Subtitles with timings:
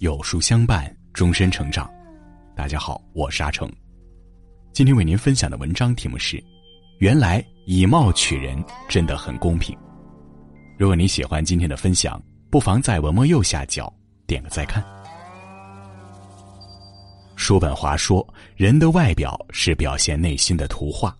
[0.00, 1.90] 有书相伴，终身成长。
[2.54, 3.66] 大家好，我是阿成。
[4.70, 6.38] 今天为您分享的文章题目是：
[6.98, 9.74] 原来以貌取人真的很公平。
[10.76, 13.90] 如果你喜欢今天的分享，不妨在文末右下角
[14.26, 14.84] 点个再看。
[17.34, 21.16] 叔本华说：“人的外表是表现内心的图画，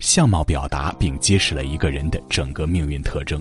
[0.00, 3.40] 相貌表达并揭示了一个人的整个命运特征。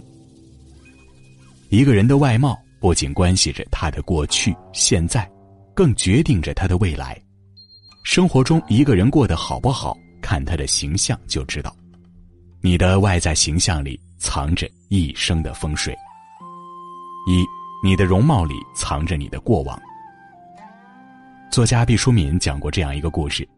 [1.69, 5.27] 一个人的外貌。”不仅关系着他的过去、现在，
[5.73, 7.19] 更决定着他的未来。
[8.03, 11.75] 生活中一个人过得好不好，看他的形象就知道。
[12.61, 15.95] 你的外在形象里藏着一生的风水。
[17.27, 17.43] 一，
[17.83, 19.81] 你的容貌里藏着你的过往。
[21.49, 23.49] 作家毕淑敏讲过这样一个故事：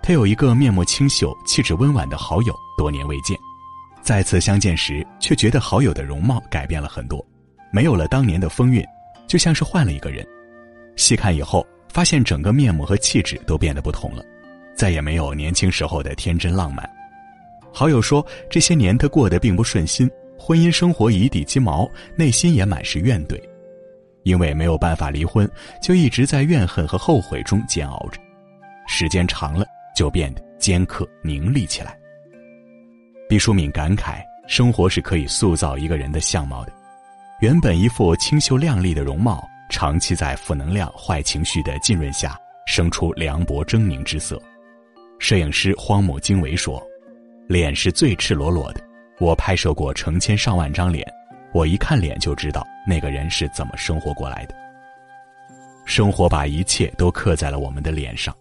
[0.00, 3.36] 他有一个面目清秀、气质温婉的好友，多年未见，
[4.02, 7.26] 再次相见时，却觉得好友的容貌改变了很多。
[7.70, 8.84] 没有了当年的风韵，
[9.26, 10.26] 就像是换了一个人。
[10.96, 14.24] 细看以后，发现整个面目和气质都变得不同了，
[14.74, 16.88] 再也没有年轻时候的天真浪漫。
[17.72, 23.40] 好友说，这些年他过得并不顺心，婚姻生活一地鸡毛，内心也满是怨怼。
[24.24, 25.48] 因为没有办法离婚，
[25.82, 28.20] 就一直在怨恨和后悔中煎熬着。
[28.86, 31.96] 时间长了，就变得尖刻凝厉起来。
[33.28, 36.72] 毕淑敏感慨：生活是可以塑造一个人的相貌的。
[37.40, 42.36] 原本一副清秀靓丽的容貌，长期在负能量、坏情绪的浸润下，
[42.66, 44.42] 生出凉薄狰狞之色。
[45.20, 46.84] 摄影师荒木经惟说
[47.46, 48.80] ：“脸是最赤裸裸的。
[49.20, 51.06] 我拍摄过成千上万张脸，
[51.52, 54.54] 我一看脸就知道那个人是怎么生活过来的。
[55.84, 58.34] 生活把一切都刻在了我们的脸上。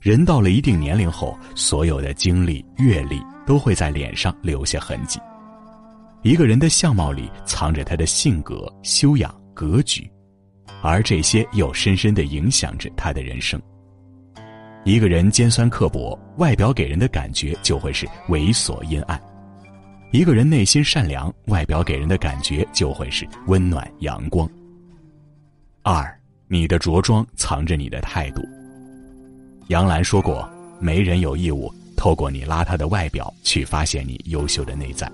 [0.00, 5.18] 人到了一定年龄后，所有的经历、阅历都会在脸上留下痕迹。”
[6.22, 10.10] 一个人的相貌里藏着他的性格、修养、格局，
[10.82, 13.60] 而这些又深深的影响着他的人生。
[14.84, 19.16] 一个人尖酸刻薄，外表给人的感觉就会是猥琐阴暗；
[20.10, 24.48] 一个人内心善良，外表给人的感觉就会是温暖阳光。
[25.82, 28.42] 二，你的着装藏着你的态度。
[29.68, 30.48] 杨澜说过
[30.80, 35.10] ：“没人有义务透过你邋遢的外表去发现你优秀的内在。”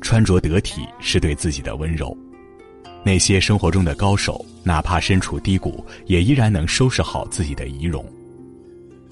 [0.00, 2.16] 穿着得体是对自己的温柔。
[3.04, 8.04] 那些生活中的高手，哪怕身处低谷，也依然能收拾好自己的仪容。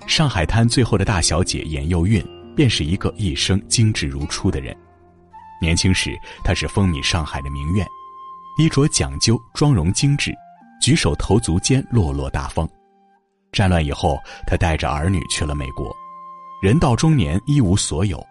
[0.06, 2.24] 上海滩最后的大小姐严幼韵，
[2.56, 4.76] 便是一个一生精致如初的人。
[5.60, 7.86] 年轻时，她是风靡上海的名媛，
[8.58, 10.34] 衣着讲究，妆容精致，
[10.80, 12.68] 举手投足间落落大方。
[13.52, 15.94] 战乱以后，她带着儿女去了美国，
[16.62, 18.26] 人到中年一无所有。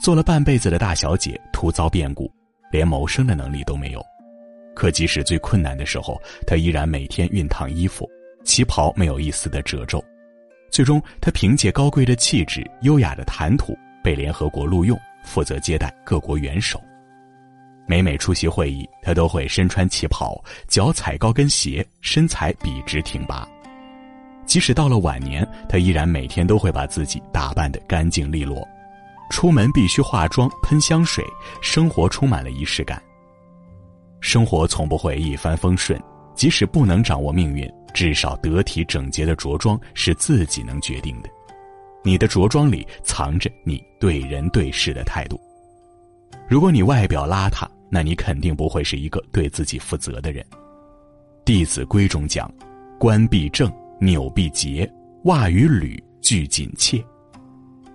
[0.00, 2.32] 做了半辈子的大小姐，突遭变故，
[2.72, 4.02] 连谋生的能力都没有。
[4.74, 8.08] 可即使最困难的时候，她依然每天熨烫衣服，
[8.42, 10.02] 旗袍没有一丝的褶皱。
[10.70, 16.80] 最终，她凭借高贵的气质、优雅的谈吐，被联合国录用，负责接待各国元首。
[17.86, 23.46] 每每出席会议，她都会身穿旗袍，脚踩高跟鞋，身材笔直挺拔。
[24.46, 28.66] 即使到了晚年，她依然每天都会把自己打扮得干净利落。
[29.30, 31.24] 出门必须化妆、喷香水，
[31.62, 33.02] 生活充满了仪式感。
[34.20, 35.98] 生活从不会一帆风顺，
[36.34, 41.30] 即使不能掌握命运，至少得体整洁的着装是自己能决定的。
[42.02, 45.40] 你的着装里藏着你对人对事的态度。
[46.48, 50.44] 如果你外表邋遢，那你肯定不会是一个对自己负责的人。
[51.44, 52.52] 《弟子规》中讲
[52.98, 54.90] ：“冠必正，纽必结，
[55.24, 57.02] 袜与履俱紧切。”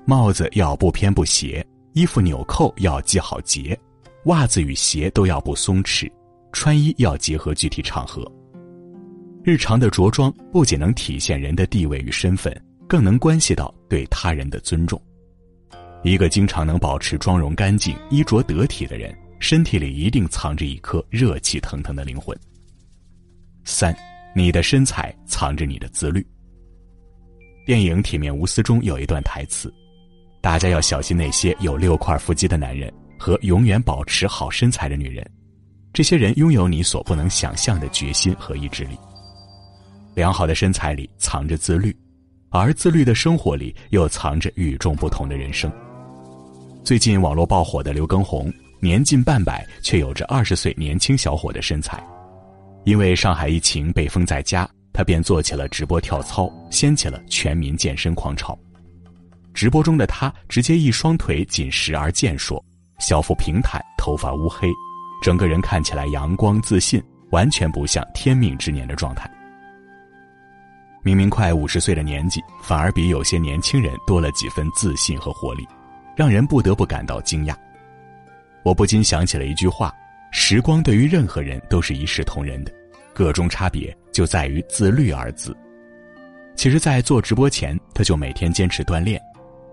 [0.07, 3.77] 帽子要不偏不斜，衣服纽扣要系好结，
[4.25, 6.11] 袜子与鞋都要不松弛，
[6.51, 8.31] 穿衣要结合具体场合。
[9.43, 12.55] 日常的着装不仅能体现人的地位与身份，
[12.87, 15.01] 更能关系到对他人的尊重。
[16.03, 22.37] 一个经常能保持妆容干净、衣着得体的人，身体里一定藏着一颗热气腾腾的灵魂。
[23.63, 23.95] 三，
[24.35, 26.23] 你的身材藏着你的自律。
[27.65, 29.73] 电影《铁面无私》中有一段台词。
[30.45, 35.27] 大家要小心那些有六块腹肌的男人和永远保持好身材的女人，
[35.91, 38.95] 这些人拥有你所不能想象的决心和意志力。
[40.13, 41.97] 良好的身材里藏着自律，
[42.51, 45.71] 而自律的生活里又藏着与众不同的人生。
[46.83, 51.99] 最近网络爆火的刘畊宏，年近半百却有着二十岁年轻小伙的身材。
[52.83, 58.55] 因为上海疫情被封在家，他便做起了直播跳操，掀起了全民健身狂潮。
[59.55, 62.63] 直播中的他，直接一双腿紧实而健硕，
[62.99, 64.69] 小腹平坦，头发乌黑，
[65.23, 69.31] 整个人看起来阳光自信，完全不像天命之年的状态。
[71.01, 75.65] 明明快五十岁的年纪，反而比有些年轻人多了几分自信和活力，
[76.17, 77.55] 让人不得不感到惊讶。
[78.61, 79.93] 我不禁想起了一句话：
[80.31, 82.73] 时光对于任何人都是一视同仁的，
[83.13, 85.55] 个中差别就在于自律二字。
[86.55, 89.21] 其实，在做直播前，他就每天坚持锻炼，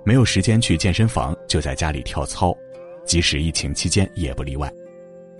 [0.04, 2.56] 没有时间去健身房，就在家里跳操，
[3.04, 4.72] 即使疫情期间也不例外。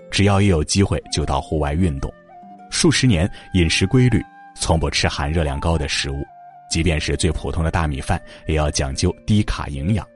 [0.09, 2.13] 只要一有机会，就到户外运动。
[2.69, 4.21] 数十年饮食规律，
[4.55, 6.23] 从不吃含热量高的食物，
[6.69, 10.07] 即便是最普通的大米饭，也要讲究低卡营养。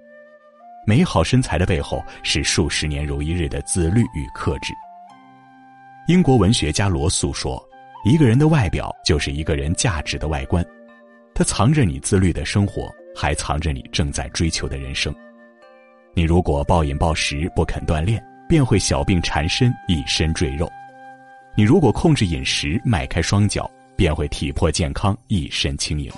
[0.86, 4.74] 美好身材的背后，是数十年如一日的自律与克制。
[6.08, 7.62] 英国文学家罗素说
[8.06, 10.66] ：“一个人的外表，就是一个人价值的外观。”
[11.36, 15.12] 它藏着你自律的生活，还藏着你正在追求的人生。
[16.14, 20.68] 你如果暴饮暴食不肯锻炼，便会小病缠身，一身赘肉；
[21.56, 26.12] 你如果控制饮食，迈开双脚，便会体魄健康，一身轻盈。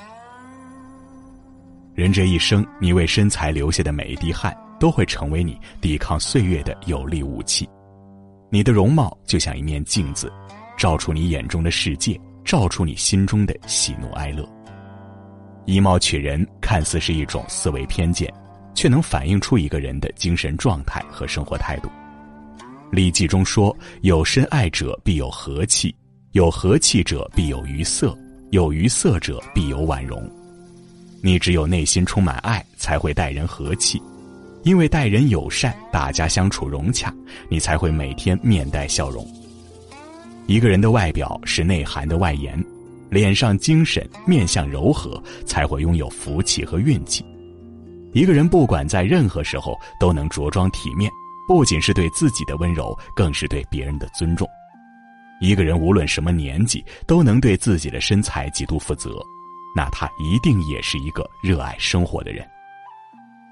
[1.96, 7.68] 人这一生，你为身材流下的每一滴汗，都会成为你抵抗岁月的有力武器。
[8.50, 10.30] 你的容貌就像一面镜子，
[10.78, 14.46] 照出你眼中的世界，照出你心中的喜怒哀乐。
[15.70, 18.34] 以貌取人看似是一种思维偏见，
[18.74, 21.88] 却能反映出一个人的精神状态和生活态度。
[22.90, 25.94] 《礼记》中说：“有深爱者必有和气，
[26.32, 28.18] 有和气者必有愉色，
[28.50, 30.28] 有愉色者必有婉容。”
[31.22, 34.02] 你只有内心充满爱，才会待人和气，
[34.64, 37.14] 因为待人友善，大家相处融洽，
[37.48, 39.24] 你才会每天面带笑容。
[40.48, 42.60] 一个人的外表是内涵的外延。
[43.10, 47.26] 脸上精神，面相柔和，才会拥有福气和运气。
[48.14, 51.12] 一个人不管在任何时候都能着装体面，
[51.48, 54.48] 不仅是对自己的温柔，更是对别人的尊重。
[55.42, 59.20] 一个人无论什么年纪，都能对自己的身材极度负责，
[59.76, 62.46] 那他一定也是一个热爱生活的人。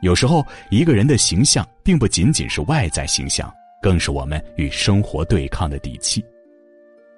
[0.02, 3.52] 有时候，一个人的形象并不仅仅是外在形象，
[3.82, 6.24] 更是我们与生活对抗的底气。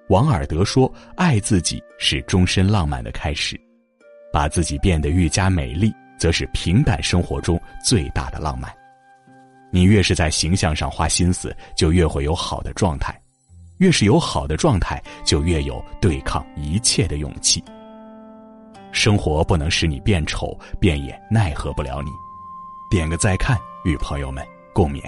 [0.10, 3.60] 王尔德说：“爱自己是终身浪漫的开始，
[4.34, 8.74] 把自己变得愈加美丽，则是平淡生活中最大的浪漫。
[9.72, 13.14] 你越是在形象上花心思，就越会有好的状态；
[13.78, 17.64] 越是有好的状态，就越有对抗一切的勇气。
[18.92, 22.10] 生活不能使你变丑，便也奈何不了你。
[22.90, 23.56] 点个再看，
[23.86, 25.04] 与朋友们共勉。”